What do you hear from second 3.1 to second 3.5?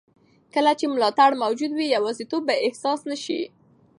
نه شي.